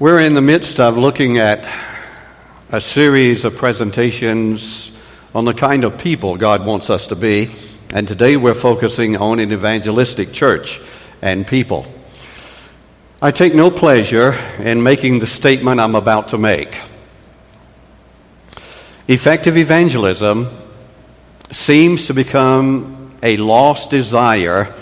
[0.00, 1.62] We're in the midst of looking at
[2.72, 4.98] a series of presentations
[5.34, 7.50] on the kind of people God wants us to be,
[7.92, 10.80] and today we're focusing on an evangelistic church
[11.20, 11.84] and people.
[13.20, 16.80] I take no pleasure in making the statement I'm about to make.
[19.06, 20.48] Effective evangelism
[21.50, 24.74] seems to become a lost desire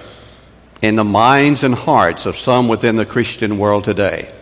[0.81, 4.33] in the minds and hearts of some within the Christian world today.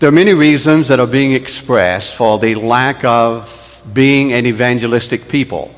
[0.00, 5.28] There are many reasons that are being expressed for the lack of being an evangelistic
[5.28, 5.72] people.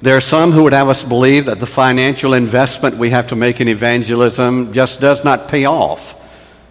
[0.00, 3.36] There are some who would have us believe that the financial investment we have to
[3.36, 6.14] make in evangelism just does not pay off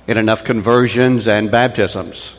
[0.07, 2.35] in enough conversions and baptisms.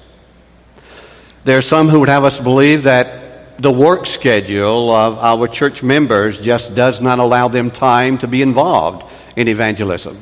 [1.45, 5.84] There are some who would have us believe that the work schedule of our church
[5.84, 10.20] members just does not allow them time to be involved in evangelism.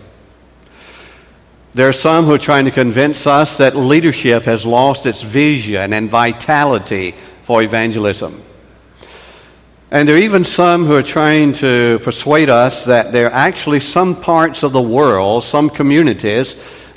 [1.74, 5.92] There are some who are trying to convince us that leadership has lost its vision
[5.92, 7.12] and vitality
[7.42, 8.40] for evangelism.
[9.90, 13.80] And there are even some who are trying to persuade us that there are actually
[13.80, 16.54] some parts of the world, some communities,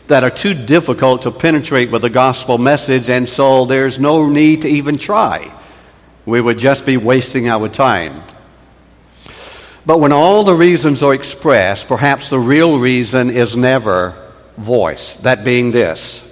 [0.07, 4.61] that are too difficult to penetrate with the gospel message, and so there's no need
[4.61, 5.51] to even try.
[6.27, 8.21] We would just be wasting our time.
[9.87, 14.26] But when all the reasons are expressed, perhaps the real reason is never
[14.57, 16.23] voice, that being this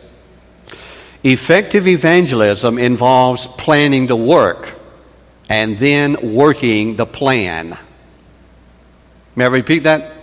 [1.23, 4.76] effective evangelism involves planning the work
[5.50, 7.76] and then working the plan.
[9.36, 10.14] May I repeat that?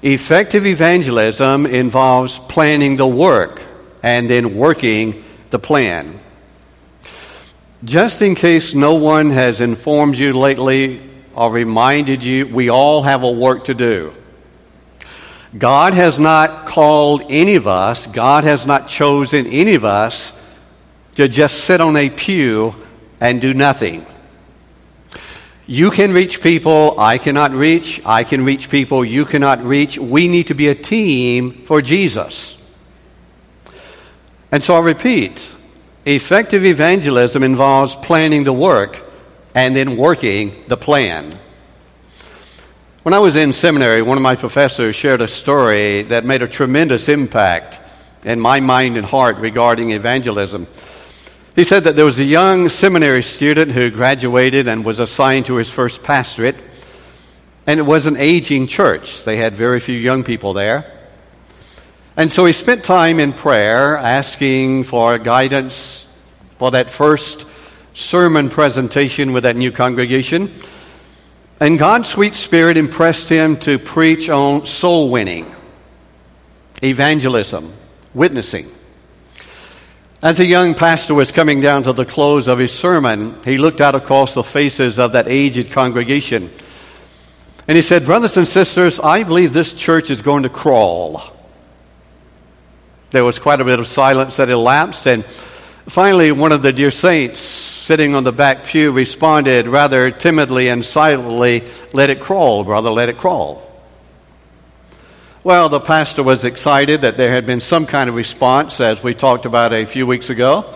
[0.00, 3.60] Effective evangelism involves planning the work
[4.00, 6.20] and then working the plan.
[7.82, 11.00] Just in case no one has informed you lately
[11.34, 14.14] or reminded you, we all have a work to do.
[15.56, 20.32] God has not called any of us, God has not chosen any of us
[21.14, 22.74] to just sit on a pew
[23.20, 24.06] and do nothing.
[25.66, 28.00] You can reach people I cannot reach.
[28.06, 29.98] I can reach people you cannot reach.
[29.98, 32.56] We need to be a team for Jesus.
[34.50, 35.52] And so I'll repeat
[36.06, 39.06] effective evangelism involves planning the work
[39.54, 41.38] and then working the plan.
[43.08, 46.46] When I was in seminary, one of my professors shared a story that made a
[46.46, 47.80] tremendous impact
[48.22, 50.66] in my mind and heart regarding evangelism.
[51.56, 55.54] He said that there was a young seminary student who graduated and was assigned to
[55.54, 56.56] his first pastorate,
[57.66, 59.24] and it was an aging church.
[59.24, 60.84] They had very few young people there.
[62.14, 66.06] And so he spent time in prayer asking for guidance
[66.58, 67.46] for that first
[67.94, 70.52] sermon presentation with that new congregation.
[71.60, 75.52] And God's sweet spirit impressed him to preach on soul winning,
[76.82, 77.72] evangelism,
[78.14, 78.72] witnessing.
[80.22, 83.80] As a young pastor was coming down to the close of his sermon, he looked
[83.80, 86.50] out across the faces of that aged congregation.
[87.66, 91.22] And he said, Brothers and sisters, I believe this church is going to crawl.
[93.10, 95.24] There was quite a bit of silence that elapsed, and
[95.88, 100.84] finally, one of the dear saints sitting on the back pew responded rather timidly and
[100.84, 103.64] silently, Let it crawl, brother, let it crawl.
[105.42, 109.14] Well, the pastor was excited that there had been some kind of response, as we
[109.14, 110.70] talked about a few weeks ago.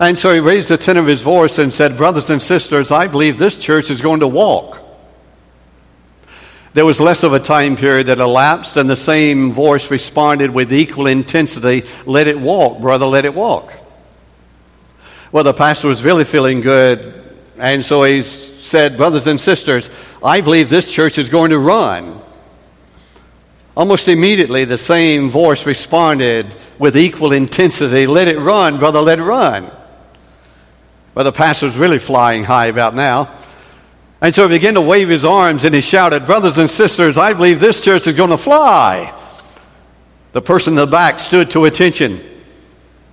[0.00, 3.06] And so he raised the tenor of his voice and said, Brothers and sisters, I
[3.06, 4.80] believe this church is going to walk.
[6.72, 10.72] There was less of a time period that elapsed, and the same voice responded with
[10.72, 13.72] equal intensity Let it walk, brother, let it walk.
[15.34, 17.12] Well, the pastor was really feeling good.
[17.58, 19.90] And so he said, Brothers and sisters,
[20.22, 22.20] I believe this church is going to run.
[23.76, 29.24] Almost immediately, the same voice responded with equal intensity Let it run, brother, let it
[29.24, 29.72] run.
[31.16, 33.36] Well, the pastor was really flying high about now.
[34.20, 37.32] And so he began to wave his arms and he shouted, Brothers and sisters, I
[37.32, 39.12] believe this church is going to fly.
[40.30, 42.33] The person in the back stood to attention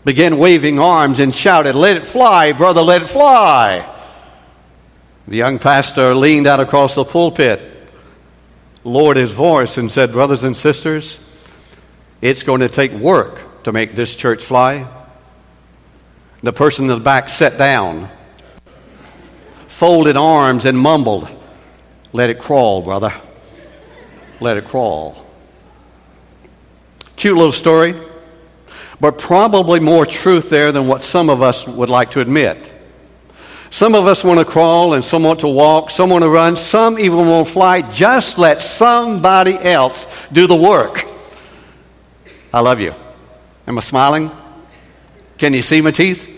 [0.04, 3.88] began waving arms and shouted, Let it fly, brother, let it fly.
[5.28, 7.62] The young pastor leaned out across the pulpit,
[8.84, 11.20] lowered his voice, and said, Brothers and sisters,
[12.22, 14.90] it's going to take work to make this church fly.
[16.44, 18.10] The person in the back sat down,
[19.68, 21.30] folded arms, and mumbled,
[22.14, 23.14] Let it crawl, brother.
[24.40, 25.24] Let it crawl.
[27.16, 27.94] Cute little story
[29.02, 32.72] but probably more truth there than what some of us would like to admit.
[33.72, 36.56] Some of us want to crawl and some want to walk, some want to run,
[36.56, 37.82] some even want to fly.
[37.82, 41.08] Just let somebody else do the work.
[42.54, 42.94] I love you.
[43.66, 44.30] Am I smiling?
[45.40, 46.30] Can you see my teeth?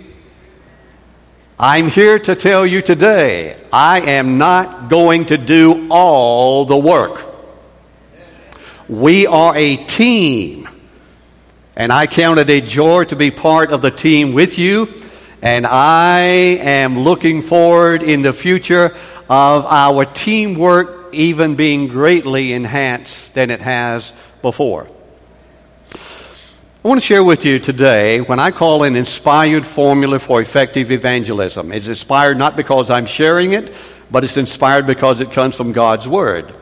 [1.60, 7.28] I'm here to tell you today, I am not going to do all the work.
[8.88, 10.63] We are a team.
[11.76, 14.94] And I count it a joy to be part of the team with you.
[15.42, 18.96] And I am looking forward in the future
[19.30, 24.88] of our teamwork even being greatly enhanced than it has before.
[26.84, 30.92] I want to share with you today when I call an inspired formula for effective
[30.92, 31.72] evangelism.
[31.72, 33.74] It's inspired not because I'm sharing it,
[34.12, 36.54] but it's inspired because it comes from God's Word.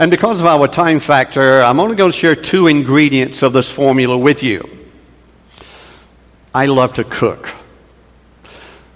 [0.00, 3.68] And because of our time factor, I'm only going to share two ingredients of this
[3.68, 4.62] formula with you.
[6.54, 7.52] I love to cook.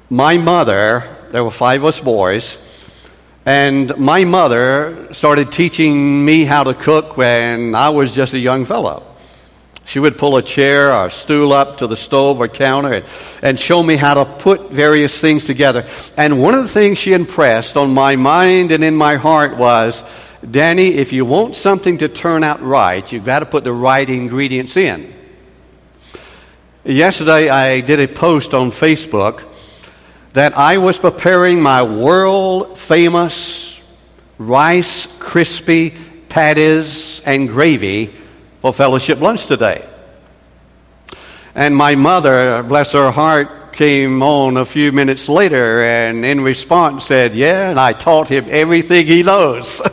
[0.09, 1.03] My mother,
[1.33, 2.57] there were five of us boys,
[3.45, 8.65] and my mother started teaching me how to cook when I was just a young
[8.65, 9.03] fellow.
[9.85, 13.05] She would pull a chair or a stool up to the stove or counter and,
[13.43, 15.85] and show me how to put various things together.
[16.17, 20.05] And one of the things she impressed on my mind and in my heart was
[20.50, 24.09] Danny, if you want something to turn out right, you've got to put the right
[24.09, 25.15] ingredients in.
[26.85, 29.49] Yesterday, I did a post on Facebook
[30.33, 33.81] that I was preparing my world famous
[34.39, 35.94] rice crispy
[36.29, 38.06] patties and gravy
[38.61, 39.89] for fellowship lunch today.
[41.55, 47.06] And my mother, bless her heart, came on a few minutes later and in response
[47.06, 49.81] said, Yeah, and I taught him everything he knows.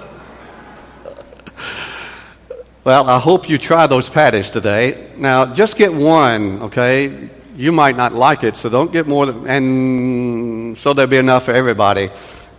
[2.84, 5.12] well, I hope you try those patties today.
[5.18, 7.30] Now, just get one, okay?
[7.58, 11.46] You might not like it, so don't get more, than, and so there'll be enough
[11.46, 12.10] for everybody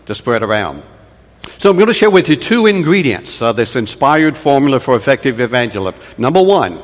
[0.05, 0.83] to spread around.
[1.57, 5.41] So I'm going to share with you two ingredients of this inspired formula for effective
[5.41, 5.99] evangelism.
[6.19, 6.83] Number one,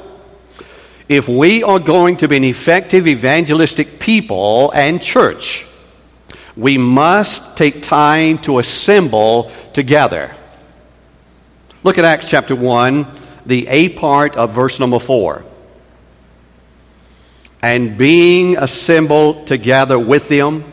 [1.08, 5.66] if we are going to be an effective evangelistic people and church,
[6.56, 10.34] we must take time to assemble together.
[11.82, 13.06] Look at Acts chapter 1,
[13.46, 15.44] the A part of verse number 4.
[17.62, 20.72] And being assembled together with them,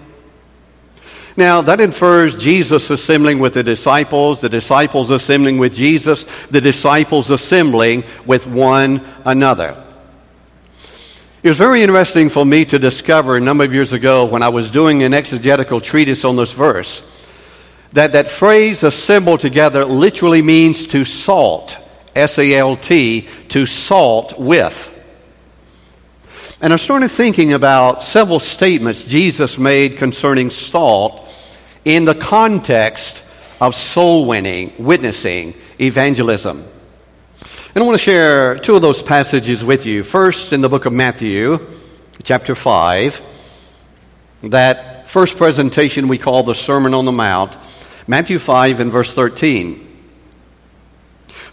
[1.36, 7.32] now, that infers Jesus assembling with the disciples, the disciples assembling with Jesus, the disciples
[7.32, 9.84] assembling with one another.
[11.42, 14.50] It was very interesting for me to discover a number of years ago when I
[14.50, 17.02] was doing an exegetical treatise on this verse
[17.94, 21.78] that that phrase assemble together literally means to salt,
[22.16, 24.90] S A L T, to salt with.
[26.62, 31.30] And I started thinking about several statements Jesus made concerning salt
[31.84, 33.26] in the context
[33.60, 36.66] of soul winning, witnessing, evangelism.
[37.76, 40.04] And I want to share two of those passages with you.
[40.04, 41.60] First, in the book of Matthew,
[42.24, 43.22] chapter 5,
[44.44, 47.58] that first presentation we call the Sermon on the Mount,
[48.08, 49.83] Matthew 5 and verse 13.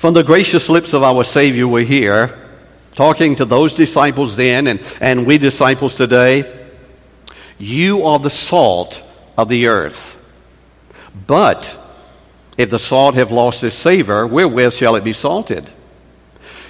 [0.00, 2.34] From the gracious lips of our Savior, we hear,
[2.92, 6.66] talking to those disciples then and, and we disciples today,
[7.58, 9.04] you are the salt
[9.36, 10.16] of the earth.
[11.26, 11.78] But
[12.56, 15.68] if the salt have lost its savor, wherewith shall it be salted?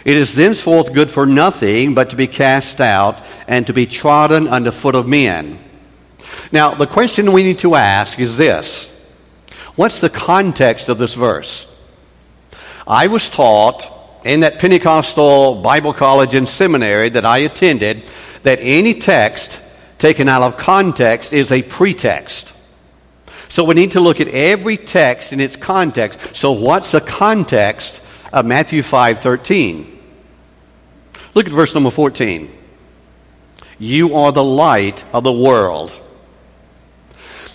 [0.04, 4.48] It is thenceforth good for nothing but to be cast out and to be trodden
[4.48, 5.60] under foot of men.
[6.50, 8.88] Now, the question we need to ask is this
[9.76, 11.68] What's the context of this verse?
[12.86, 13.90] I was taught
[14.24, 18.04] in that Pentecostal Bible college and seminary that I attended
[18.42, 19.62] that any text
[19.98, 22.52] taken out of context is a pretext.
[23.48, 26.36] So we need to look at every text in its context.
[26.36, 29.98] So what's the context of Matthew 5:13?
[31.34, 32.50] Look at verse number 14.
[33.78, 35.92] You are the light of the world.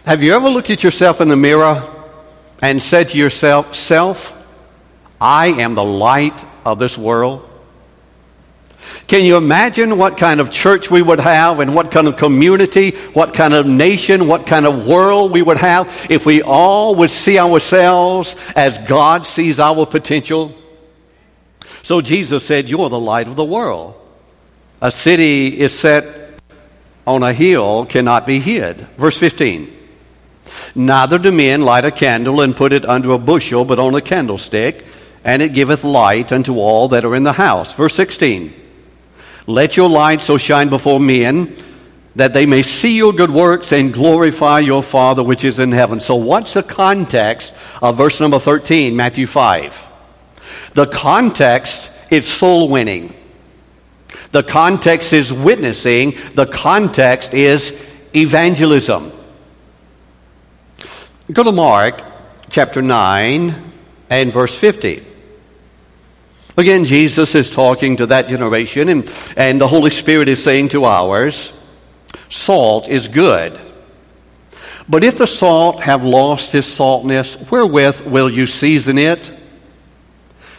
[0.06, 1.84] Have you ever looked at yourself in the mirror
[2.62, 4.34] and said to yourself, Self,
[5.20, 7.50] I am the light of this world?
[9.08, 12.92] Can you imagine what kind of church we would have and what kind of community,
[13.14, 17.12] what kind of nation, what kind of world we would have if we all would
[17.12, 20.56] see ourselves as God sees our potential?
[21.84, 23.96] So Jesus said, You're the light of the world.
[24.82, 26.40] A city is set
[27.08, 28.88] on a hill cannot be hid.
[28.98, 29.72] Verse 15.
[30.74, 34.02] Neither do men light a candle and put it under a bushel, but on a
[34.02, 34.86] candlestick,
[35.26, 37.74] and it giveth light unto all that are in the house.
[37.74, 38.54] Verse 16.
[39.48, 41.58] Let your light so shine before men
[42.16, 46.00] that they may see your good works and glorify your Father which is in heaven.
[46.00, 49.84] So, what's the context of verse number 13, Matthew 5?
[50.76, 53.14] The context is soul winning.
[54.32, 57.74] The context is witnessing, the context is
[58.16, 59.12] evangelism.
[61.32, 62.02] Go to Mark
[62.50, 63.72] chapter 9
[64.10, 65.15] and verse 50.
[66.58, 70.86] Again, Jesus is talking to that generation, and, and the Holy Spirit is saying to
[70.86, 71.52] ours,
[72.30, 73.60] Salt is good.
[74.88, 79.34] But if the salt have lost its saltness, wherewith will you season it?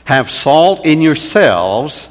[0.04, 2.10] Have salt in yourselves,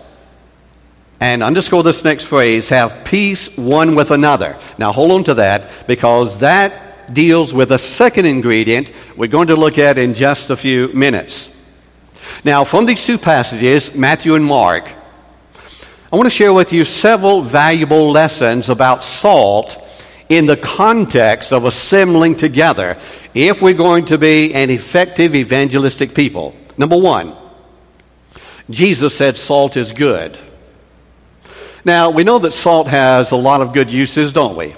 [1.19, 4.57] and underscore this next phrase have peace one with another.
[4.77, 9.55] Now hold on to that because that deals with a second ingredient we're going to
[9.55, 11.54] look at in just a few minutes.
[12.43, 14.91] Now, from these two passages, Matthew and Mark,
[16.11, 19.81] I want to share with you several valuable lessons about salt
[20.29, 22.97] in the context of assembling together
[23.33, 26.55] if we're going to be an effective evangelistic people.
[26.77, 27.35] Number one,
[28.69, 30.37] Jesus said salt is good.
[31.83, 34.73] Now, we know that salt has a lot of good uses, don't we?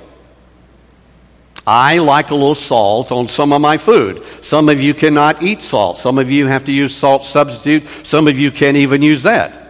[1.68, 4.24] I like a little salt on some of my food.
[4.42, 5.98] Some of you cannot eat salt.
[5.98, 7.86] Some of you have to use salt substitute.
[8.08, 9.68] Some of you can't even use that.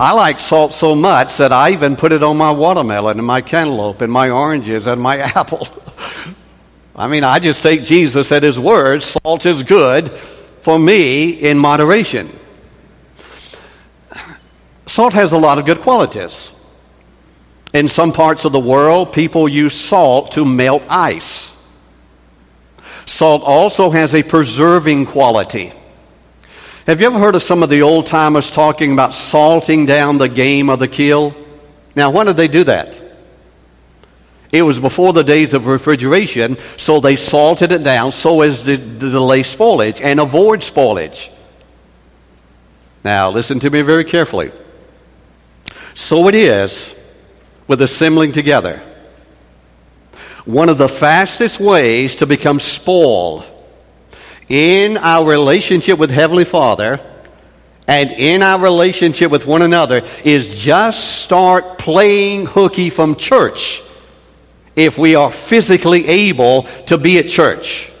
[0.00, 3.42] I like salt so much that I even put it on my watermelon and my
[3.42, 5.68] cantaloupe and my oranges and my apple.
[6.96, 9.04] I mean, I just take Jesus at his word.
[9.04, 12.36] Salt is good for me in moderation.
[14.86, 16.50] Salt has a lot of good qualities.
[17.76, 21.52] In some parts of the world, people use salt to melt ice.
[23.04, 25.74] Salt also has a preserving quality.
[26.86, 30.28] Have you ever heard of some of the old timers talking about salting down the
[30.30, 31.36] game of the kill?
[31.94, 32.98] Now, why did they do that?
[34.50, 38.78] It was before the days of refrigeration, so they salted it down so as to
[38.78, 41.30] delay spoilage and avoid spoilage.
[43.04, 44.50] Now, listen to me very carefully.
[45.92, 46.95] So it is
[47.66, 48.82] with assembling together.
[50.44, 53.52] One of the fastest ways to become spoiled
[54.48, 57.00] in our relationship with Heavenly Father
[57.88, 63.82] and in our relationship with one another is just start playing hooky from church
[64.74, 67.92] if we are physically able to be at church.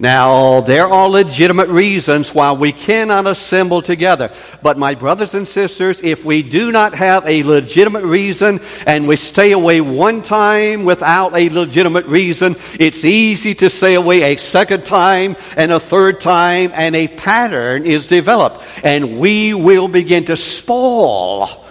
[0.00, 4.32] Now, there are legitimate reasons why we cannot assemble together.
[4.62, 9.16] But, my brothers and sisters, if we do not have a legitimate reason and we
[9.16, 14.86] stay away one time without a legitimate reason, it's easy to stay away a second
[14.86, 18.64] time and a third time, and a pattern is developed.
[18.82, 21.62] And we will begin to spoil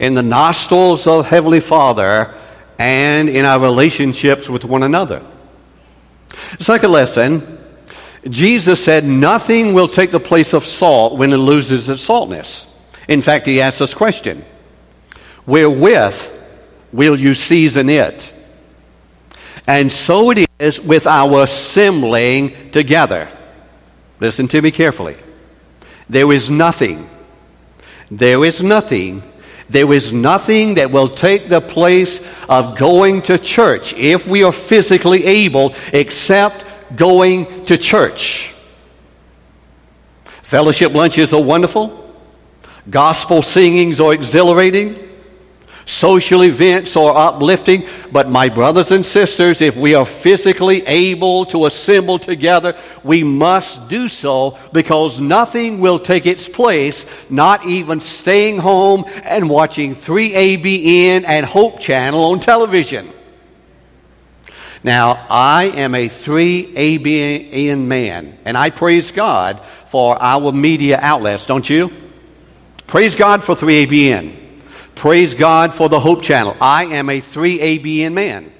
[0.00, 2.32] in the nostrils of Heavenly Father
[2.78, 5.22] and in our relationships with one another.
[6.58, 7.58] Second lesson
[8.28, 12.66] Jesus said nothing will take the place of salt when it loses its saltness.
[13.08, 14.44] In fact, he asked this question
[15.46, 16.30] Wherewith
[16.92, 18.34] will you season it?
[19.66, 23.28] And so it is with our assembling together.
[24.20, 25.16] Listen to me carefully.
[26.08, 27.08] There is nothing,
[28.10, 29.22] there is nothing
[29.72, 34.52] there is nothing that will take the place of going to church if we are
[34.52, 36.64] physically able except
[36.96, 38.54] going to church.
[40.24, 41.98] Fellowship lunches are wonderful.
[42.90, 45.11] Gospel singings are exhilarating.
[45.84, 51.66] Social events are uplifting, but my brothers and sisters, if we are physically able to
[51.66, 58.58] assemble together, we must do so because nothing will take its place, not even staying
[58.58, 63.12] home and watching 3ABN and Hope Channel on television.
[64.84, 71.68] Now, I am a 3ABN man, and I praise God for our media outlets, don't
[71.68, 71.92] you?
[72.86, 74.41] Praise God for 3ABN.
[74.94, 76.56] Praise God for the Hope Channel.
[76.60, 78.52] I am a 3ABN man.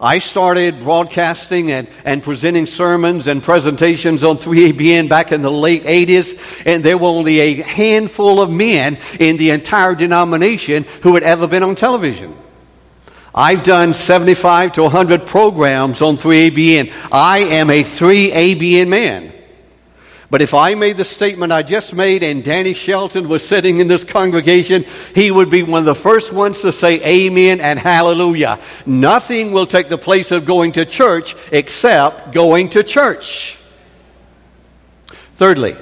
[0.00, 5.82] I started broadcasting and, and presenting sermons and presentations on 3ABN back in the late
[5.82, 11.24] 80s, and there were only a handful of men in the entire denomination who had
[11.24, 12.36] ever been on television.
[13.34, 16.92] I've done 75 to 100 programs on 3ABN.
[17.10, 19.32] I am a 3ABN man.
[20.30, 23.88] But if I made the statement I just made and Danny Shelton was sitting in
[23.88, 28.58] this congregation, he would be one of the first ones to say amen and hallelujah.
[28.84, 33.58] Nothing will take the place of going to church except going to church.
[35.36, 35.76] Thirdly,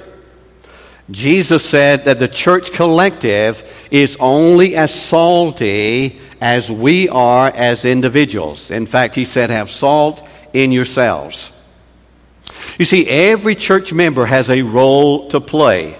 [1.11, 8.71] Jesus said that the church collective is only as salty as we are as individuals.
[8.71, 11.51] In fact, he said, have salt in yourselves.
[12.77, 15.97] You see, every church member has a role to play.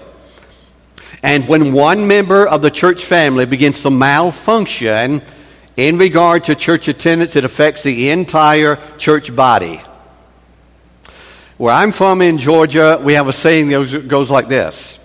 [1.22, 5.22] And when one member of the church family begins to malfunction
[5.76, 9.80] in regard to church attendance, it affects the entire church body.
[11.56, 15.00] Where I'm from in Georgia, we have a saying that goes like this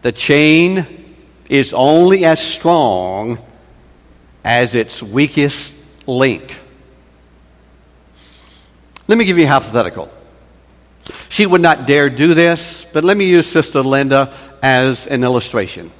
[0.00, 1.16] The chain
[1.50, 3.38] is only as strong
[4.42, 5.74] as its weakest
[6.06, 6.54] link.
[9.06, 10.10] Let me give you a hypothetical.
[11.28, 15.90] She would not dare do this, but let me use Sister Linda as an illustration.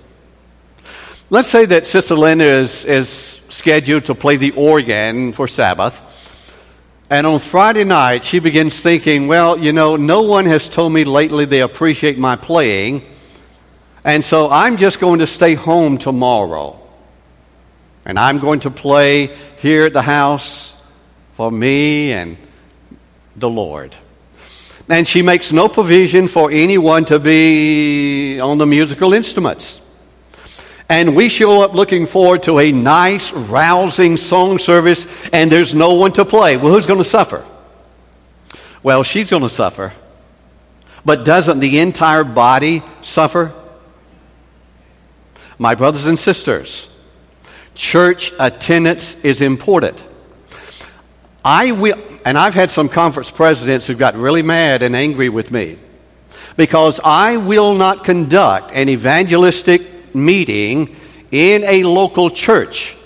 [1.30, 3.08] Let's say that Sister Linda is, is
[3.48, 6.02] scheduled to play the organ for Sabbath.
[7.10, 11.04] And on Friday night, she begins thinking, well, you know, no one has told me
[11.04, 13.04] lately they appreciate my playing.
[14.04, 16.80] And so I'm just going to stay home tomorrow.
[18.04, 20.74] And I'm going to play here at the house
[21.32, 22.36] for me and
[23.36, 23.94] the Lord.
[24.88, 29.80] And she makes no provision for anyone to be on the musical instruments.
[30.88, 35.94] And we show up looking forward to a nice, rousing song service, and there's no
[35.94, 36.56] one to play.
[36.56, 37.44] Well, who's going to suffer?
[38.82, 39.92] Well, she's going to suffer.
[41.04, 43.52] But doesn't the entire body suffer?
[45.58, 46.88] My brothers and sisters,
[47.74, 50.02] church attendance is important.
[51.44, 55.50] I will, and I've had some conference presidents who got really mad and angry with
[55.50, 55.78] me
[56.58, 60.94] because I will not conduct an evangelistic meeting
[61.30, 62.98] in a local church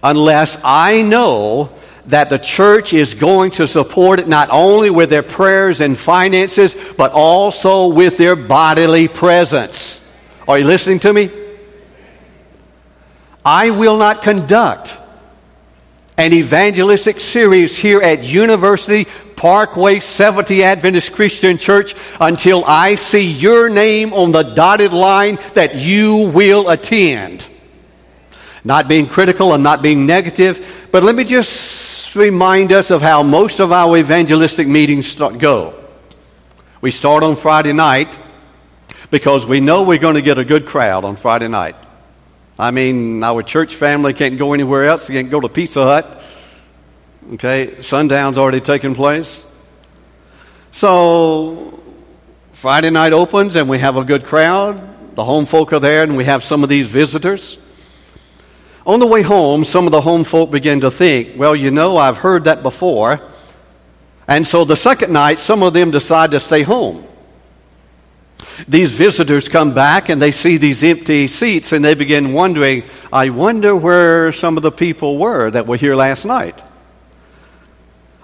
[0.00, 1.72] unless I know
[2.06, 6.76] that the church is going to support it not only with their prayers and finances,
[6.96, 10.00] but also with their bodily presence.
[10.46, 11.32] Are you listening to me?
[13.44, 14.96] I will not conduct
[16.18, 23.70] an evangelistic series here at University Parkway Seventh Adventist Christian Church until I see your
[23.70, 27.48] name on the dotted line that you will attend.
[28.62, 33.22] Not being critical and not being negative, but let me just remind us of how
[33.22, 35.74] most of our evangelistic meetings start, go.
[36.80, 38.20] We start on Friday night
[39.10, 41.74] because we know we're going to get a good crowd on Friday night.
[42.62, 45.08] I mean, our church family can't go anywhere else.
[45.08, 46.22] They can't go to Pizza Hut.
[47.32, 49.48] Okay, sundown's already taken place.
[50.70, 51.82] So,
[52.52, 55.16] Friday night opens and we have a good crowd.
[55.16, 57.58] The home folk are there and we have some of these visitors.
[58.86, 61.96] On the way home, some of the home folk begin to think, well, you know,
[61.96, 63.20] I've heard that before.
[64.28, 67.08] And so the second night, some of them decide to stay home.
[68.68, 73.30] These visitors come back and they see these empty seats and they begin wondering, I
[73.30, 76.62] wonder where some of the people were that were here last night.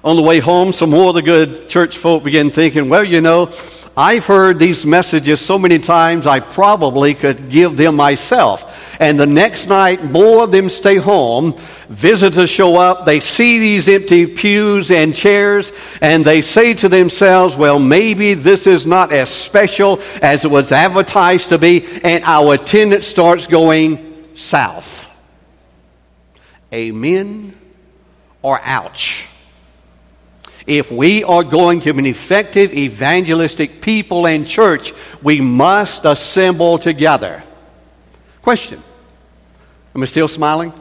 [0.05, 3.21] On the way home, some more of the good church folk begin thinking, well, you
[3.21, 3.51] know,
[4.00, 8.96] I've heard these messages so many times I probably could give them myself.
[9.00, 11.56] And the next night, more of them stay home.
[11.88, 13.06] Visitors show up.
[13.06, 18.68] They see these empty pews and chairs and they say to themselves, well, maybe this
[18.68, 21.84] is not as special as it was advertised to be.
[22.04, 25.11] And our attendance starts going south.
[26.72, 27.52] Amen
[28.42, 29.26] or ouch.
[30.68, 36.78] If we are going to be an effective evangelistic people and church, we must assemble
[36.78, 37.42] together.
[38.42, 38.83] Question
[39.94, 40.74] Am I still smiling?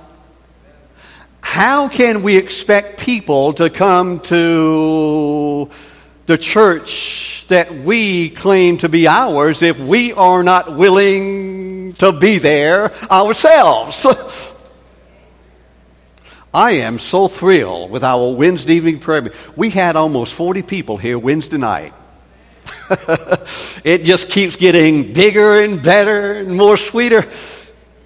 [1.40, 5.70] How can we expect people to come to
[6.26, 12.40] the church that we claim to be ours if we are not willing to be
[12.40, 14.06] there ourselves?
[16.54, 19.32] I am so thrilled with our Wednesday evening prayer.
[19.56, 21.94] We had almost 40 people here Wednesday night.
[23.84, 27.30] it just keeps getting bigger and better and more sweeter.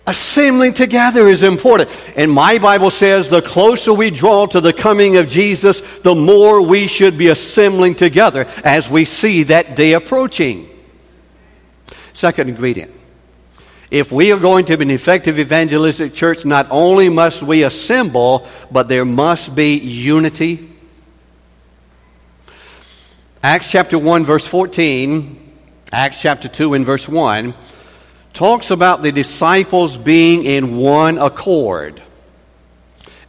[0.08, 1.90] Assembling together is important.
[2.16, 6.62] And my Bible says the closer we draw to the coming of Jesus, the more
[6.62, 10.68] we should be assembling together as we see that day approaching.
[12.14, 13.01] Second ingredient
[13.92, 18.48] if we are going to be an effective evangelistic church, not only must we assemble,
[18.72, 20.70] but there must be unity.
[23.44, 25.54] Acts chapter 1, verse 14,
[25.92, 27.54] Acts chapter 2, and verse 1
[28.34, 32.02] talks about the disciples being in one accord.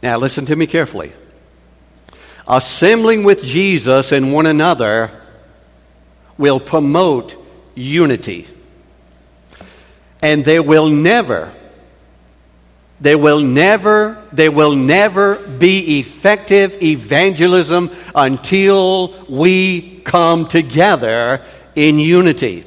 [0.01, 1.11] Now, listen to me carefully.
[2.47, 5.11] Assembling with Jesus and one another
[6.37, 7.35] will promote
[7.75, 8.47] unity.
[10.23, 11.51] And there will never,
[13.01, 21.41] there will never, there will never be effective evangelism until we come together
[21.75, 22.63] in unity.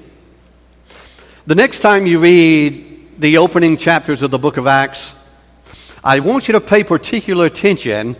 [1.46, 5.14] The next time you read the opening chapters of the book of Acts,
[6.04, 8.16] I want you to pay particular attention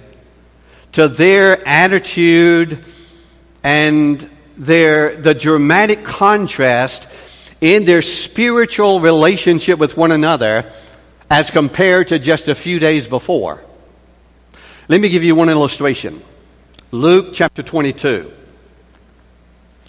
[0.93, 2.83] to their attitude
[3.63, 7.11] and their, the dramatic contrast
[7.61, 10.71] in their spiritual relationship with one another
[11.31, 13.63] as compared to just a few days before.
[14.89, 16.23] Let me give you one illustration
[16.93, 18.33] Luke chapter 22.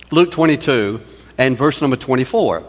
[0.10, 1.02] Luke 22
[1.38, 2.64] and verse number 24.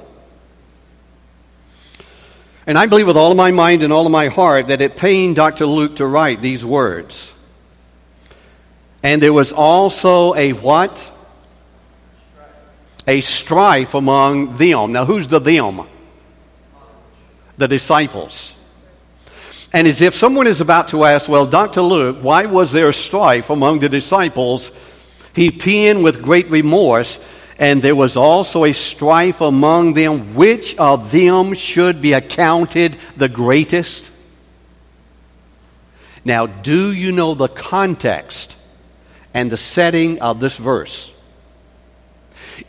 [2.66, 4.96] And I believe with all of my mind and all of my heart that it
[4.96, 5.64] pained Dr.
[5.64, 7.32] Luke to write these words.
[9.02, 11.10] And there was also a what?
[13.08, 14.92] A strife among them.
[14.92, 15.88] Now, who's the them?
[17.56, 18.54] The disciples.
[19.72, 21.80] And as if someone is about to ask, well, Dr.
[21.82, 24.72] Luke, why was there strife among the disciples?
[25.34, 27.18] He penned with great remorse,
[27.58, 33.28] and there was also a strife among them, which of them should be accounted the
[33.28, 34.10] greatest?
[36.24, 38.54] Now, do you know the context
[39.32, 41.12] and the setting of this verse?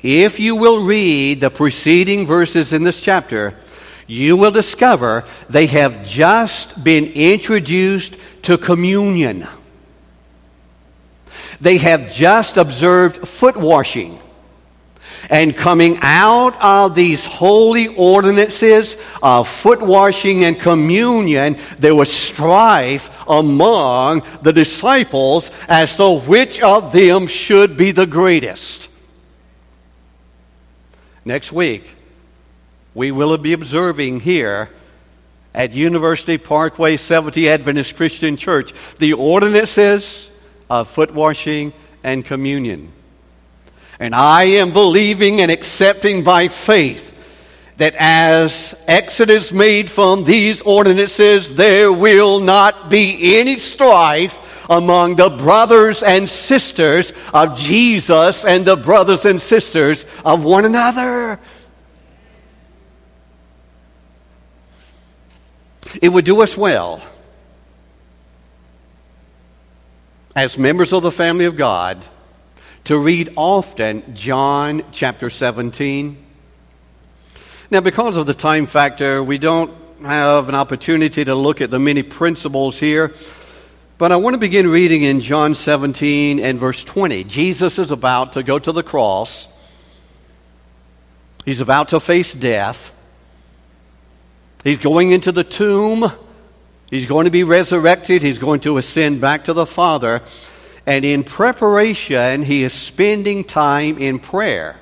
[0.01, 3.55] If you will read the preceding verses in this chapter,
[4.07, 9.47] you will discover they have just been introduced to communion.
[11.61, 14.19] They have just observed foot washing.
[15.29, 23.23] And coming out of these holy ordinances of foot washing and communion, there was strife
[23.27, 28.88] among the disciples as to which of them should be the greatest.
[31.25, 31.95] Next week,
[32.93, 34.69] we will be observing here
[35.53, 40.29] at University Parkway Seventh Adventist Christian Church the ordinances
[40.69, 42.91] of foot washing and communion.
[43.99, 47.09] And I am believing and accepting by faith
[47.79, 55.29] that as Exodus made from these ordinances, there will not be any strife among the
[55.29, 61.39] brothers and sisters of Jesus and the brothers and sisters of one another.
[66.01, 67.01] It would do us well
[70.35, 72.03] as members of the family of God
[72.83, 76.25] to read often John chapter 17.
[77.71, 81.77] Now, because of the time factor, we don't have an opportunity to look at the
[81.77, 83.13] many principles here.
[83.99, 87.25] But I want to begin reading in John 17 and verse 20.
[87.25, 89.47] Jesus is about to go to the cross.
[91.45, 92.91] He's about to face death.
[94.63, 96.11] He's going into the tomb.
[96.89, 98.23] He's going to be resurrected.
[98.23, 100.23] He's going to ascend back to the Father.
[100.87, 104.75] And in preparation, he is spending time in prayer.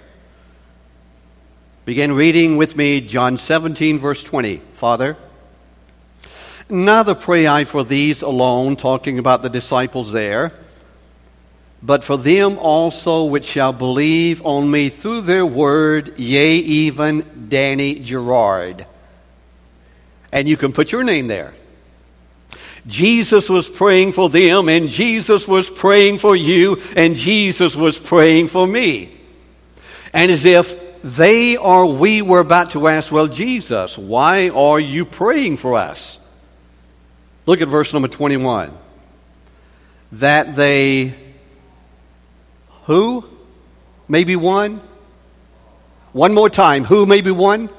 [1.88, 4.58] Begin reading with me John 17, verse 20.
[4.73, 5.15] Father,
[6.67, 10.52] neither pray I for these alone, talking about the disciples there,
[11.82, 17.95] but for them also which shall believe on me through their word, yea, even Danny
[17.95, 18.86] Gerard
[20.34, 21.54] and you can put your name there.
[22.86, 28.50] Jesus was praying for them, and Jesus was praying for you, and Jesus was praying
[28.50, 29.17] for me.
[30.12, 35.06] And as if they or we were about to ask, Well, Jesus, why are you
[35.06, 36.20] praying for us?
[37.46, 38.78] Look at verse number 21.
[40.14, 41.16] That they,
[42.86, 43.26] who?
[44.08, 44.82] may be one?
[46.14, 46.86] One more time.
[46.86, 47.70] Who may be one?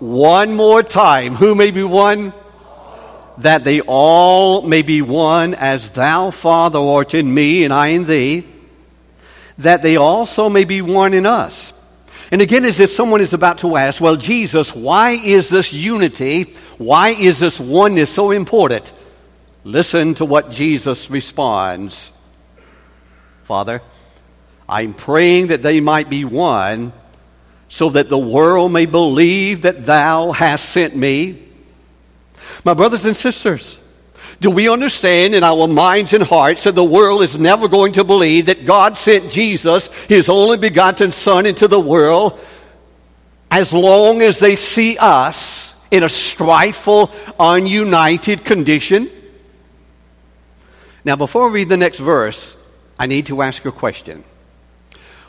[0.00, 1.34] one more time.
[1.34, 2.32] Who may be one?
[3.38, 8.04] That they all may be one, as thou, Father, art in me, and I in
[8.04, 8.46] thee,
[9.58, 11.72] that they also may be one in us.
[12.30, 16.44] And again, as if someone is about to ask, Well, Jesus, why is this unity,
[16.76, 18.92] why is this oneness so important?
[19.64, 22.12] Listen to what Jesus responds
[23.44, 23.80] Father,
[24.68, 26.92] I'm praying that they might be one
[27.68, 31.42] so that the world may believe that thou hast sent me.
[32.64, 33.80] My brothers and sisters,
[34.40, 38.04] do we understand in our minds and hearts that the world is never going to
[38.04, 42.40] believe that God sent Jesus, his only begotten Son, into the world
[43.50, 49.10] as long as they see us in a strifeful, ununited condition?
[51.04, 52.56] Now, before I read the next verse,
[52.98, 54.24] I need to ask a question.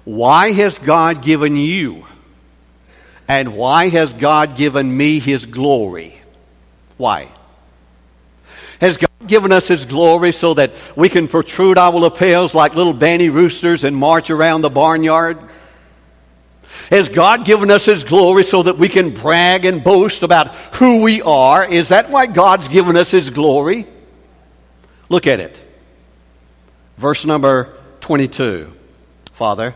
[0.03, 2.05] Why has God given you
[3.27, 6.19] and why has God given me his glory?
[6.97, 7.29] Why?
[8.79, 12.93] Has God given us his glory so that we can protrude our lapels like little
[12.93, 15.37] banny roosters and march around the barnyard?
[16.89, 21.01] Has God given us His glory so that we can brag and boast about who
[21.01, 21.67] we are?
[21.69, 23.85] Is that why God's given us His glory?
[25.07, 25.63] Look at it.
[26.97, 28.73] Verse number 22.
[29.33, 29.75] Father,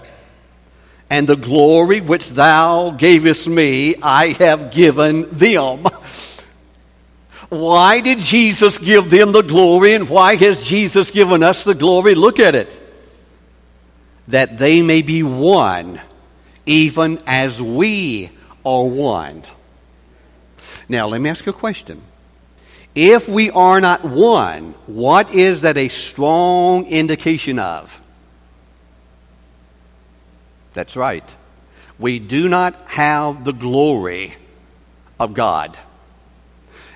[1.09, 5.85] and the glory which thou gavest me, I have given them.
[7.53, 12.15] Why did Jesus give them the glory and why has Jesus given us the glory?
[12.15, 12.79] Look at it.
[14.27, 16.01] That they may be one
[16.65, 18.31] even as we
[18.65, 19.43] are one.
[20.89, 22.01] Now, let me ask you a question.
[22.95, 28.01] If we are not one, what is that a strong indication of?
[30.73, 31.27] That's right.
[31.99, 34.35] We do not have the glory
[35.19, 35.77] of God.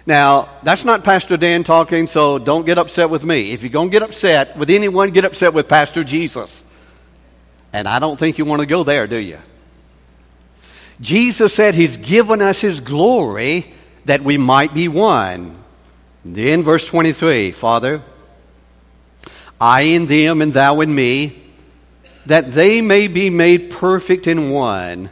[0.07, 3.51] Now, that's not Pastor Dan talking, so don't get upset with me.
[3.51, 6.63] If you're going to get upset with anyone, get upset with Pastor Jesus.
[7.73, 9.37] And I don't think you want to go there, do you?
[11.01, 13.73] Jesus said He's given us His glory
[14.05, 15.61] that we might be one.
[16.23, 18.01] Then, verse 23 Father,
[19.59, 21.37] I in them and thou in me,
[22.27, 25.09] that they may be made perfect in one,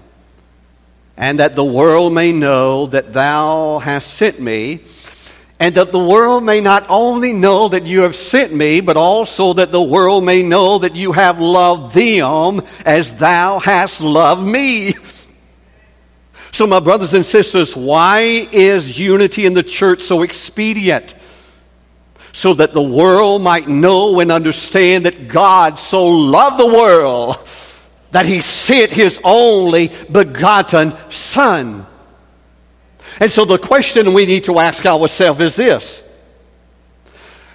[1.18, 4.82] and that the world may know that thou hast sent me,
[5.60, 9.54] and that the world may not only know that you have sent me, but also
[9.54, 14.94] that the world may know that you have loved them as thou hast loved me.
[16.52, 21.16] So, my brothers and sisters, why is unity in the church so expedient?
[22.32, 27.38] So that the world might know and understand that God so loved the world
[28.16, 31.86] that he sent his only begotten Son.
[33.20, 36.02] And so the question we need to ask ourselves is this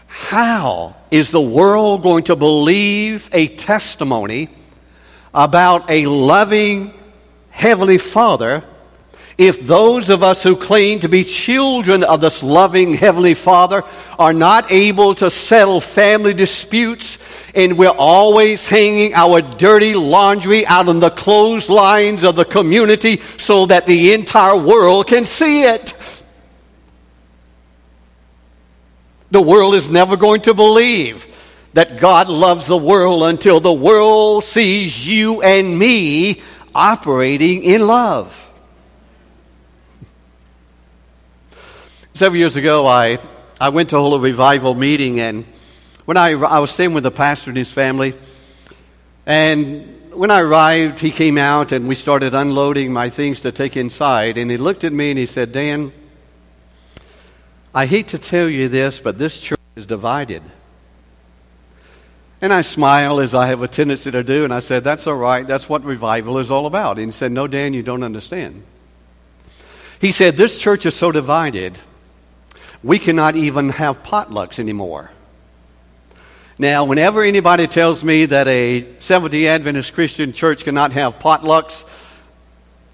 [0.07, 4.51] How is the world going to believe a testimony
[5.33, 6.93] about a loving
[7.49, 8.63] Heavenly Father
[9.39, 13.83] if those of us who claim to be children of this loving Heavenly Father
[14.19, 17.19] are not able to settle family disputes
[17.55, 23.67] and we're always hanging our dirty laundry out on the clotheslines of the community so
[23.67, 25.95] that the entire world can see it.
[29.31, 31.27] The world is never going to believe
[31.73, 36.41] that God loves the world until the world sees you and me
[36.75, 38.51] operating in love.
[42.15, 43.19] Several years ago, I,
[43.61, 45.47] I went to a revival meeting, and
[46.11, 48.15] when I, I was staying with the pastor and his family,
[49.27, 53.77] and when I arrived, he came out and we started unloading my things to take
[53.77, 54.37] inside.
[54.37, 55.93] And he looked at me and he said, Dan,
[57.73, 60.43] I hate to tell you this, but this church is divided.
[62.41, 65.15] And I smiled as I have a tendency to do, and I said, That's all
[65.15, 65.47] right.
[65.47, 66.99] That's what revival is all about.
[66.99, 68.65] And he said, No, Dan, you don't understand.
[70.01, 71.79] He said, This church is so divided
[72.83, 75.13] we cannot even have potlucks anymore.
[76.61, 81.87] Now, whenever anybody tells me that a Seventh day Adventist Christian church cannot have potlucks,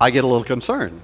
[0.01, 1.01] I get a little concerned.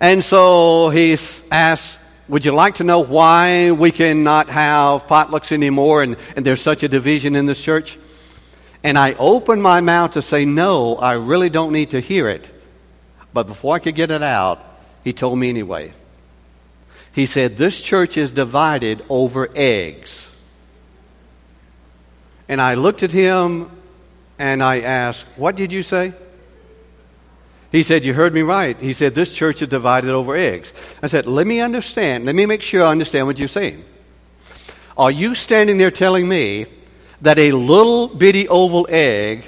[0.00, 1.16] And so he
[1.52, 6.60] asked, Would you like to know why we cannot have potlucks anymore and, and there's
[6.60, 7.96] such a division in this church?
[8.82, 12.50] And I opened my mouth to say, No, I really don't need to hear it.
[13.32, 14.58] But before I could get it out,
[15.04, 15.92] he told me anyway.
[17.12, 20.32] He said, This church is divided over eggs.
[22.48, 23.70] And I looked at him
[24.38, 26.12] and I asked, What did you say?
[27.72, 28.78] He said, You heard me right.
[28.80, 30.72] He said, This church is divided over eggs.
[31.02, 32.24] I said, Let me understand.
[32.24, 33.84] Let me make sure I understand what you're saying.
[34.96, 36.66] Are you standing there telling me
[37.20, 39.44] that a little bitty oval egg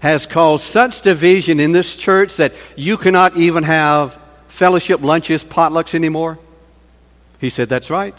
[0.00, 5.94] has caused such division in this church that you cannot even have fellowship lunches, potlucks
[5.94, 6.38] anymore?
[7.40, 8.14] He said, That's right.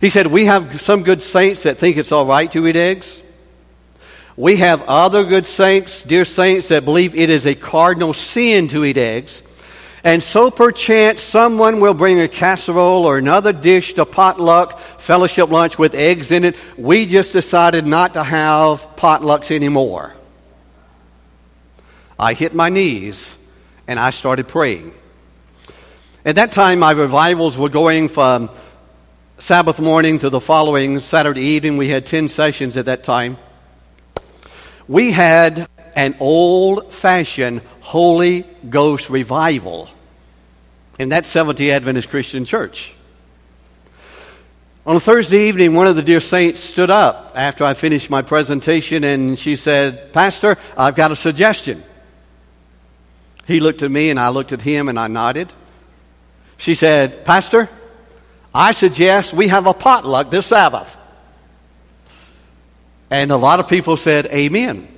[0.00, 3.22] He said, We have some good saints that think it's all right to eat eggs.
[4.36, 8.84] We have other good saints, dear saints, that believe it is a cardinal sin to
[8.84, 9.42] eat eggs.
[10.04, 15.76] And so perchance someone will bring a casserole or another dish to potluck, fellowship lunch
[15.76, 16.56] with eggs in it.
[16.78, 20.14] We just decided not to have potlucks anymore.
[22.16, 23.36] I hit my knees
[23.88, 24.94] and I started praying.
[26.24, 28.50] At that time, my revivals were going from
[29.40, 31.76] Sabbath morning to the following Saturday evening.
[31.76, 33.36] We had 10 sessions at that time.
[34.88, 39.88] We had an old fashioned Holy Ghost revival
[40.98, 42.96] in that Seventh day Adventist Christian church.
[44.84, 48.22] On a Thursday evening, one of the dear saints stood up after I finished my
[48.22, 51.84] presentation and she said, Pastor, I've got a suggestion.
[53.46, 55.52] He looked at me and I looked at him and I nodded.
[56.56, 57.68] She said, Pastor,
[58.54, 60.98] I suggest we have a potluck this Sabbath.
[63.10, 64.88] And a lot of people said, Amen.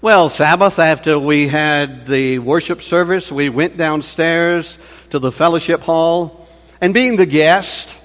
[0.00, 4.78] Well, Sabbath, after we had the worship service, we went downstairs
[5.10, 6.46] to the fellowship hall.
[6.80, 7.98] And being the guest,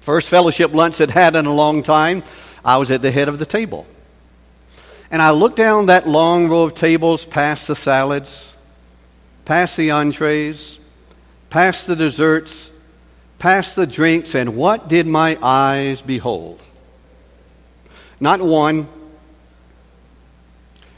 [0.00, 2.24] first fellowship lunch I'd had in a long time,
[2.64, 3.86] I was at the head of the table.
[5.10, 8.56] And I looked down that long row of tables past the salads,
[9.44, 10.80] past the entrees,
[11.48, 12.72] past the desserts,
[13.44, 16.58] past the drinks, and what did my eyes behold?
[18.18, 18.88] Not one,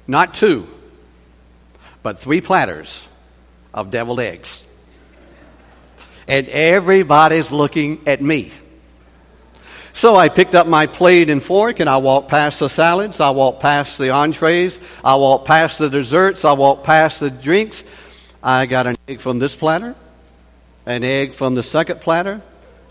[0.07, 0.69] not two,
[2.05, 3.05] but three platters
[3.75, 4.65] of deviled eggs.
[6.29, 8.53] And everybody's looking at me.
[9.93, 13.31] So I picked up my plate and fork and I walked past the salads, I
[13.31, 17.83] walked past the entrees, I walked past the desserts, I walked past the drinks.
[18.41, 19.97] I got an egg from this platter,
[20.87, 22.41] an egg from the second platter,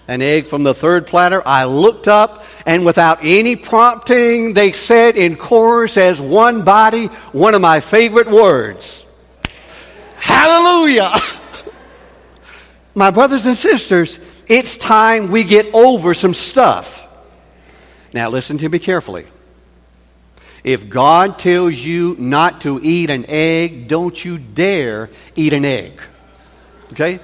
[0.08, 1.42] an egg from the third platter.
[1.46, 7.56] I looked up, and without any prompting, they said in chorus as one body one
[7.56, 9.06] of my favorite words
[10.16, 11.14] Hallelujah!
[12.96, 17.04] my brothers and sisters, it's time we get over some stuff.
[18.14, 19.26] Now, listen to me carefully.
[20.64, 26.02] If God tells you not to eat an egg, don't you dare eat an egg.
[26.94, 27.20] Okay?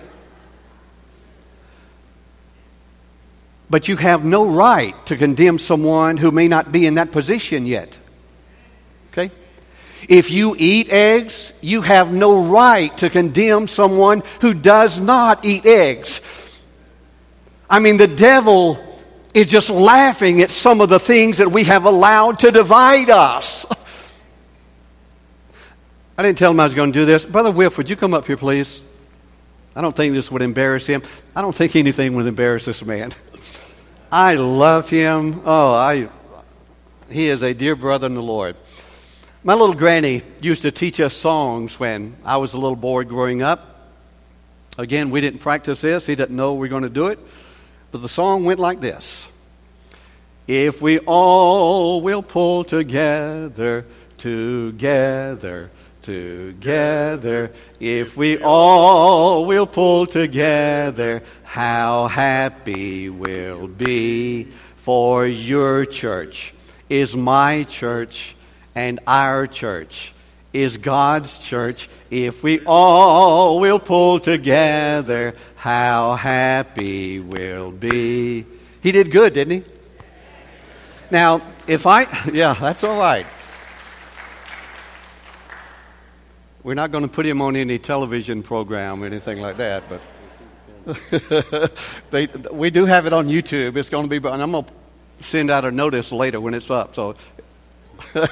[3.71, 7.65] But you have no right to condemn someone who may not be in that position
[7.65, 7.97] yet.
[9.11, 9.31] Okay?
[10.09, 15.65] If you eat eggs, you have no right to condemn someone who does not eat
[15.65, 16.19] eggs.
[17.69, 18.77] I mean, the devil
[19.33, 23.65] is just laughing at some of the things that we have allowed to divide us.
[26.17, 27.23] I didn't tell him I was going to do this.
[27.23, 28.83] Brother Whiff, would you come up here, please?
[29.77, 31.03] I don't think this would embarrass him.
[31.33, 33.13] I don't think anything would embarrass this man.
[34.11, 35.41] I love him.
[35.45, 36.09] Oh, I,
[37.09, 38.57] he is a dear brother in the Lord.
[39.41, 43.41] My little granny used to teach us songs when I was a little boy growing
[43.41, 43.89] up.
[44.77, 46.05] Again, we didn't practice this.
[46.05, 47.19] He didn't know we were going to do it.
[47.91, 49.29] But the song went like this
[50.45, 53.85] If we all will pull together,
[54.17, 55.71] together,
[56.01, 57.51] together.
[57.79, 64.51] If we all will pull together, how happy we'll be.
[64.77, 66.53] For your church
[66.89, 68.35] is my church,
[68.73, 70.13] and our church
[70.53, 71.87] is God's church.
[72.09, 78.45] If we all will pull together, how happy we'll be.
[78.81, 79.71] He did good, didn't he?
[81.09, 83.25] Now, if I, yeah, that's all right.
[86.63, 90.01] We're not going to put him on any television program or anything like that, but
[92.11, 93.77] they, we do have it on YouTube.
[93.77, 94.73] It's going to be, and I'm going to
[95.23, 96.93] send out a notice later when it's up.
[96.93, 97.15] So,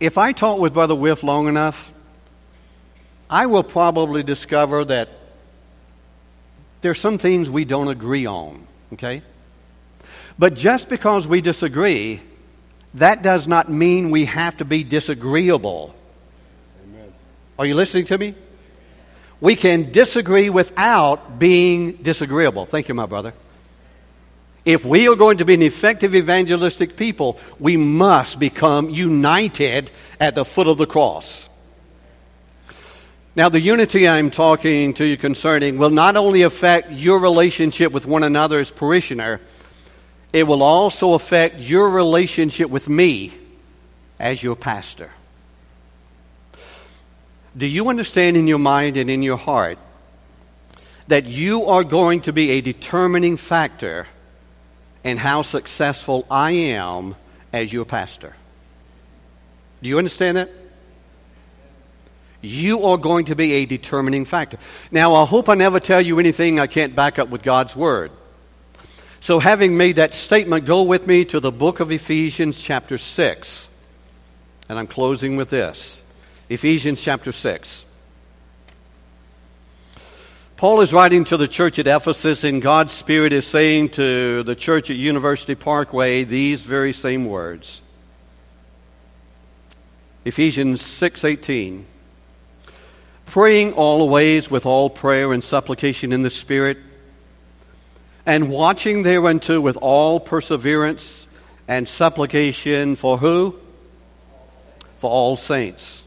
[0.00, 1.92] if I talk with Brother Whiff long enough,
[3.30, 5.08] I will probably discover that
[6.82, 8.66] there's some things we don't agree on.
[8.92, 9.22] Okay,
[10.38, 12.20] but just because we disagree,
[12.94, 15.94] that does not mean we have to be disagreeable.
[17.58, 18.34] Are you listening to me?
[19.40, 22.66] We can disagree without being disagreeable.
[22.66, 23.34] Thank you, my brother.
[24.64, 30.34] If we are going to be an effective evangelistic people, we must become united at
[30.34, 31.48] the foot of the cross.
[33.36, 38.06] Now, the unity I'm talking to you concerning will not only affect your relationship with
[38.06, 39.40] one another as parishioner,
[40.32, 43.34] it will also affect your relationship with me
[44.18, 45.10] as your pastor.
[47.56, 49.78] Do you understand in your mind and in your heart
[51.06, 54.06] that you are going to be a determining factor
[55.04, 57.14] in how successful I am
[57.52, 58.34] as your pastor?
[59.82, 60.50] Do you understand that?
[62.40, 64.58] You are going to be a determining factor.
[64.90, 68.10] Now, I hope I never tell you anything I can't back up with God's Word.
[69.20, 73.70] So, having made that statement, go with me to the book of Ephesians, chapter 6.
[74.68, 76.03] And I'm closing with this.
[76.48, 77.86] Ephesians chapter 6.
[80.56, 84.54] Paul is writing to the church at Ephesus, and God's Spirit is saying to the
[84.54, 87.80] church at University Parkway these very same words.
[90.24, 91.86] Ephesians 6:18
[93.26, 96.78] Praying always with all prayer and supplication in the Spirit
[98.26, 101.26] and watching thereunto with all perseverance
[101.66, 103.56] and supplication for who?
[104.98, 106.03] For all saints.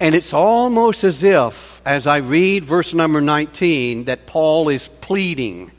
[0.00, 5.70] And it's almost as if, as I read verse number 19, that Paul is pleading.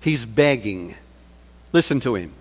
[0.00, 0.94] He's begging.
[1.72, 2.32] Listen to him.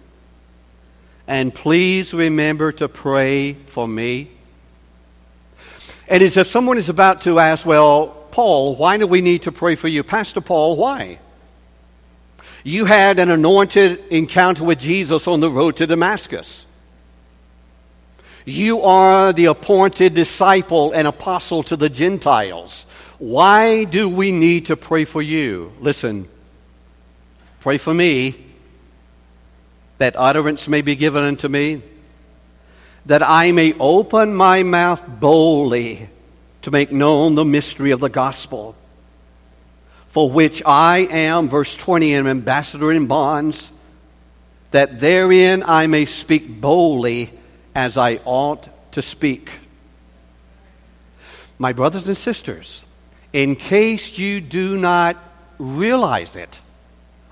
[1.28, 4.32] And please remember to pray for me.
[6.08, 9.52] And as if someone is about to ask, Well, Paul, why do we need to
[9.52, 10.04] pray for you?
[10.04, 11.20] Pastor Paul, why?
[12.64, 16.66] You had an anointed encounter with Jesus on the road to Damascus.
[18.50, 22.86] You are the appointed disciple and apostle to the Gentiles.
[23.20, 25.72] Why do we need to pray for you?
[25.80, 26.28] Listen,
[27.60, 28.36] pray for me
[30.00, 31.82] that utterance may be given unto me,
[33.06, 36.10] that I may open my mouth boldly
[36.62, 38.76] to make known the mystery of the gospel,
[40.08, 43.72] for which I am, verse 20, an ambassador in bonds,
[44.72, 47.39] that therein I may speak boldly
[47.76, 49.52] as I ought to speak.
[51.58, 52.86] My brothers and sisters,
[53.34, 55.18] in case you do not
[55.58, 56.62] realize it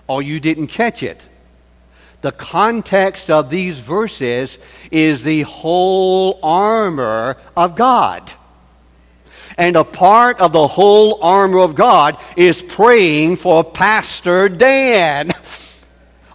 [0.08, 1.28] or you didn't catch it,
[2.22, 4.60] the context of these verses
[4.92, 8.32] is the whole armor of God.
[9.58, 15.32] And a part of the whole armor of God is praying for Pastor Dan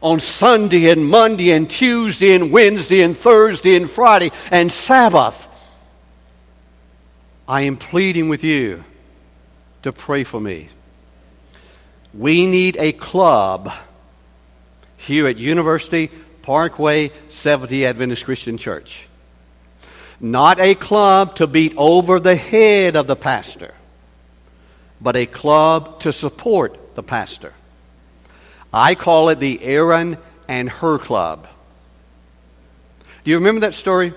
[0.02, 5.48] on Sunday and Monday and Tuesday and Wednesday and Thursday and Friday and Sabbath.
[7.48, 8.84] I am pleading with you
[9.82, 10.68] to pray for me.
[12.14, 13.72] We need a club
[14.96, 16.10] here at University
[16.42, 19.08] Parkway Seventh-day Adventist Christian Church.
[20.20, 23.74] Not a club to beat over the head of the pastor,
[25.00, 27.54] but a club to support the pastor.
[28.72, 30.16] I call it the Aaron
[30.48, 31.46] and Hur Club.
[33.24, 34.14] Do you remember that story?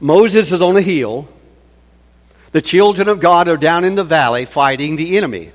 [0.00, 1.28] Moses is on a hill.
[2.52, 5.50] The children of God are down in the valley fighting the enemy.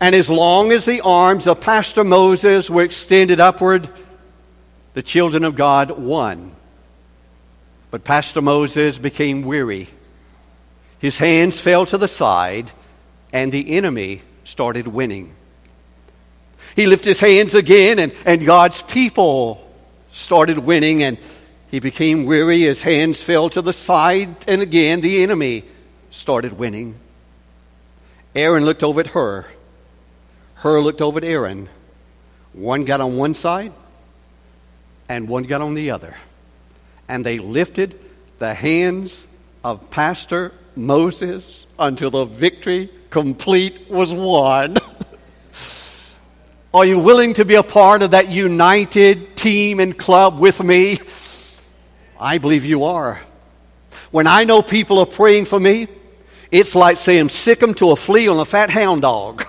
[0.00, 3.88] And as long as the arms of Pastor Moses were extended upward,
[4.94, 6.52] the children of God won.
[7.90, 9.88] But Pastor Moses became weary.
[10.98, 12.70] His hands fell to the side,
[13.32, 15.34] and the enemy started winning.
[16.78, 19.68] He lifted his hands again, and, and God's people
[20.12, 21.18] started winning, and
[21.70, 22.60] he became weary.
[22.60, 25.64] His hands fell to the side, and again the enemy
[26.10, 26.94] started winning.
[28.34, 29.46] Aaron looked over at Hur.
[30.54, 31.68] Hur looked over at Aaron.
[32.52, 33.72] One got on one side,
[35.08, 36.14] and one got on the other
[37.08, 37.98] and they lifted
[38.38, 39.26] the hands
[39.64, 44.76] of Pastor Moses until the victory complete was won.
[46.72, 51.00] Are you willing to be a part of that united team and club with me?
[52.20, 53.20] I believe you are.
[54.10, 55.88] When I know people are praying for me,
[56.50, 59.46] it's like saying sick 'em to a flea on a fat hound dog.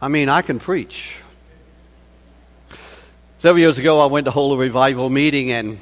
[0.00, 1.18] I mean, I can preach.
[3.38, 5.78] Several years ago, I went to hold a revival meeting, and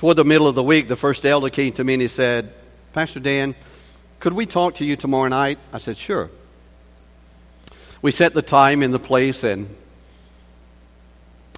[0.00, 2.54] Toward the middle of the week, the first elder came to me and he said,
[2.94, 3.54] Pastor Dan,
[4.18, 5.58] could we talk to you tomorrow night?
[5.74, 6.30] I said, Sure.
[8.02, 9.74] We set the time and the place, and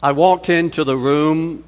[0.02, 1.64] I walked into the room,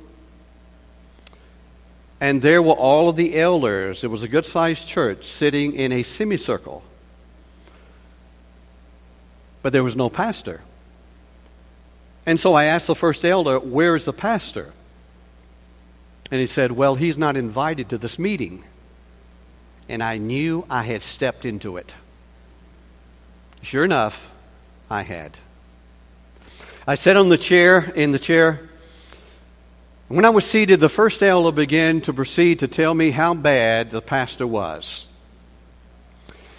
[2.20, 4.02] and there were all of the elders.
[4.02, 6.82] It was a good sized church sitting in a semicircle.
[9.62, 10.60] But there was no pastor.
[12.26, 14.72] And so I asked the first elder, Where is the pastor?
[16.30, 18.64] And he said, Well, he's not invited to this meeting.
[19.88, 21.94] And I knew I had stepped into it.
[23.62, 24.30] Sure enough,
[24.90, 25.36] I had.
[26.86, 28.68] I sat on the chair, in the chair.
[30.08, 33.90] When I was seated, the first elder began to proceed to tell me how bad
[33.90, 35.08] the pastor was.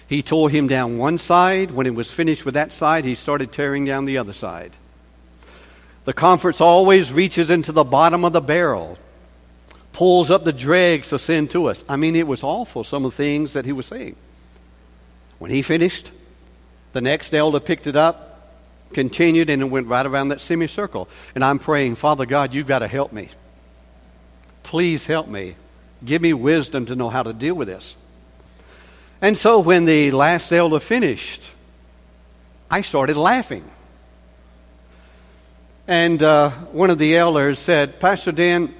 [0.08, 1.70] He tore him down one side.
[1.70, 4.72] When it was finished with that side, he started tearing down the other side.
[6.04, 8.98] The conference always reaches into the bottom of the barrel
[9.96, 11.82] pulls up the dregs of sin to us.
[11.88, 14.14] I mean, it was awful, some of the things that he was saying.
[15.38, 16.12] When he finished,
[16.96, 18.54] the next elder picked it up,
[18.94, 21.10] continued, and it went right around that semicircle.
[21.34, 23.28] And I'm praying, Father God, you've got to help me.
[24.62, 25.56] Please help me.
[26.02, 27.98] Give me wisdom to know how to deal with this.
[29.20, 31.42] And so when the last elder finished,
[32.70, 33.70] I started laughing.
[35.86, 38.74] And uh, one of the elders said, Pastor Dan,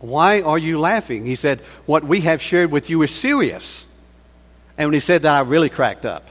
[0.00, 1.24] why are you laughing?
[1.24, 3.86] He said, What we have shared with you is serious.
[4.76, 6.28] And when he said that, I really cracked up.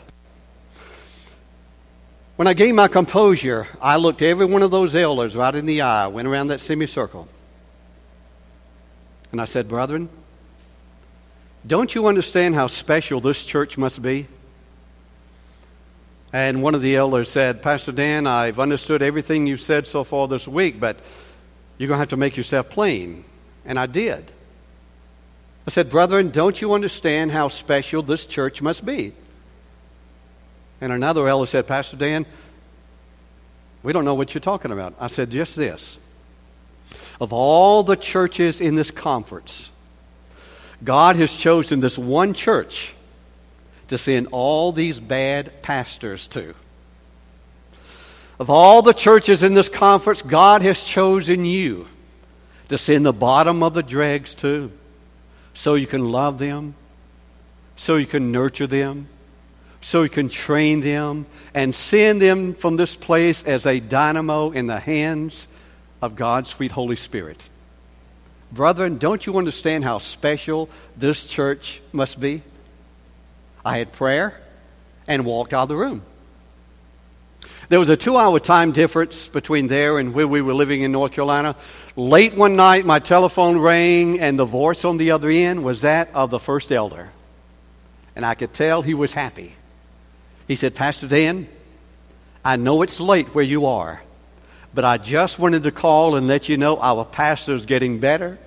[2.36, 5.81] When I gained my composure, I looked every one of those elders right in the
[5.81, 7.29] eye, went around that semicircle.
[9.31, 10.09] And I said, Brethren,
[11.65, 14.27] don't you understand how special this church must be?
[16.33, 20.27] And one of the elders said, Pastor Dan, I've understood everything you've said so far
[20.27, 20.99] this week, but
[21.77, 23.23] you're going to have to make yourself plain.
[23.63, 24.29] And I did.
[25.65, 29.13] I said, Brethren, don't you understand how special this church must be?
[30.82, 32.26] And another elder said, Pastor Dan,
[33.84, 34.95] we don't know what you're talking about.
[34.99, 35.99] I said, just this.
[37.21, 39.71] Of all the churches in this conference,
[40.84, 42.93] God has chosen this one church
[43.88, 46.53] to send all these bad pastors to.
[48.39, 51.88] Of all the churches in this conference, God has chosen you
[52.69, 54.71] to send the bottom of the dregs to
[55.53, 56.76] so you can love them,
[57.76, 59.07] so you can nurture them,
[59.86, 64.65] so you can train them, and send them from this place as a dynamo in
[64.65, 65.47] the hands
[66.01, 67.38] of God's sweet Holy Spirit.
[68.51, 72.41] Brethren, don't you understand how special this church must be?
[73.63, 74.41] I had prayer
[75.07, 76.01] and walked out of the room.
[77.69, 80.93] There was a two hour time difference between there and where we were living in
[80.93, 81.55] North Carolina.
[81.95, 86.09] Late one night, my telephone rang, and the voice on the other end was that
[86.15, 87.11] of the first elder.
[88.15, 89.53] And I could tell he was happy.
[90.48, 91.48] He said, Pastor Dan,
[92.43, 94.02] I know it's late where you are,
[94.74, 98.38] but I just wanted to call and let you know our pastor's getting better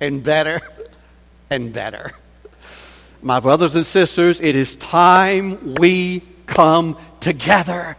[0.00, 0.60] and better
[1.50, 2.12] and better.
[3.20, 7.96] My brothers and sisters, it is time we come together,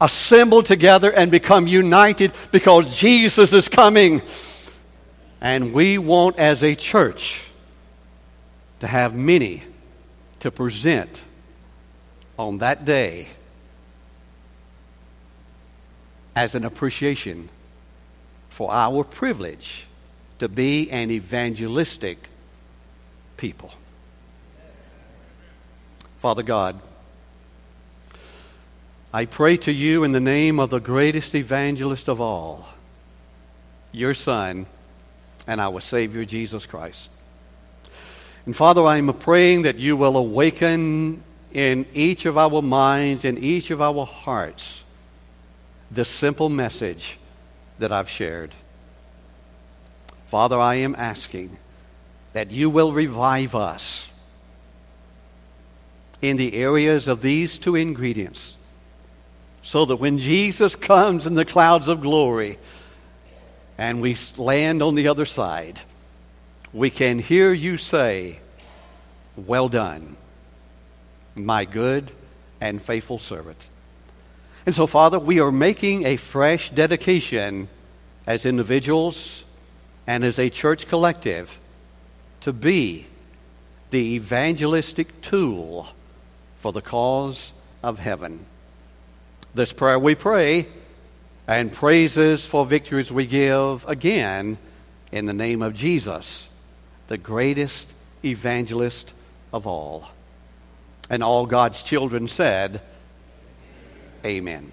[0.00, 4.22] assemble together, and become united because Jesus is coming.
[5.40, 7.50] And we want, as a church,
[8.80, 9.62] to have many
[10.40, 11.24] to present
[12.48, 13.28] on that day
[16.34, 17.48] as an appreciation
[18.48, 19.86] for our privilege
[20.38, 22.28] to be an evangelistic
[23.36, 23.70] people.
[26.18, 26.80] Father God,
[29.12, 32.68] I pray to you in the name of the greatest evangelist of all,
[33.92, 34.66] your Son
[35.46, 37.10] and our Savior Jesus Christ.
[38.46, 41.22] And Father, I am praying that you will awaken
[41.52, 44.84] in each of our minds, in each of our hearts,
[45.90, 47.18] the simple message
[47.78, 48.54] that I've shared.
[50.26, 51.58] Father, I am asking
[52.32, 54.10] that you will revive us
[56.22, 58.56] in the areas of these two ingredients
[59.62, 62.58] so that when Jesus comes in the clouds of glory
[63.76, 65.80] and we land on the other side,
[66.72, 68.40] we can hear you say,
[69.36, 70.16] Well done,
[71.44, 72.10] my good
[72.60, 73.68] and faithful servant.
[74.66, 77.68] And so, Father, we are making a fresh dedication
[78.26, 79.44] as individuals
[80.06, 81.58] and as a church collective
[82.42, 83.06] to be
[83.90, 85.88] the evangelistic tool
[86.56, 88.44] for the cause of heaven.
[89.54, 90.68] This prayer we pray
[91.48, 94.58] and praises for victories we give again
[95.10, 96.48] in the name of Jesus,
[97.08, 97.92] the greatest
[98.24, 99.12] evangelist
[99.52, 100.08] of all.
[101.10, 102.80] And all God's children said,
[104.24, 104.72] Amen.